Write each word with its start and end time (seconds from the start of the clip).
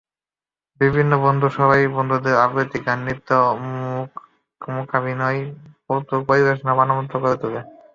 বিভিন্ন 0.81 1.11
বন্ধুসভার 1.25 1.81
বন্ধুদের 1.97 2.35
আবৃত্তি, 2.45 2.79
গান, 2.85 2.99
নৃত্য, 3.05 3.29
মূকাভিনয়, 4.61 5.39
কৌতুক 5.85 6.21
পরিবেশনা 6.29 6.71
প্রাণবন্ত 6.77 7.11
করে 7.23 7.35
তোলে। 7.41 7.61